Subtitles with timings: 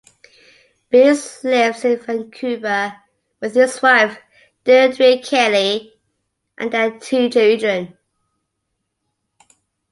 [0.89, 2.95] Beers lives in Vancouver
[3.39, 4.17] with his wife
[4.63, 5.93] Deirdre Kelly,
[6.57, 7.95] and their two children.